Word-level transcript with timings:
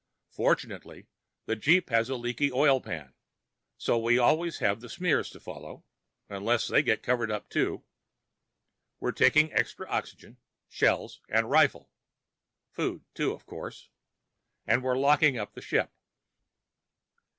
Fortunately, 0.31 1.05
the 1.45 1.55
jeep 1.55 1.91
has 1.91 2.09
a 2.09 2.15
leaky 2.15 2.51
oil 2.51 2.81
pan, 2.81 3.13
so 3.77 3.99
we 3.99 4.17
always 4.17 4.57
have 4.57 4.81
the 4.81 4.89
smears 4.89 5.29
to 5.29 5.39
follow, 5.39 5.85
unless 6.27 6.67
they 6.67 6.81
get 6.81 7.03
covered 7.03 7.29
up, 7.29 7.51
too. 7.51 7.83
We're 8.99 9.11
taking 9.11 9.53
extra 9.53 9.87
oxygen, 9.87 10.37
shells, 10.67 11.21
and 11.29 11.51
rifles. 11.51 11.87
Food, 12.71 13.03
too, 13.13 13.31
of 13.31 13.45
course. 13.45 13.89
And 14.65 14.83
we're 14.83 14.97
locking 14.97 15.37
up 15.37 15.53
the 15.53 15.61
ship. 15.61 15.91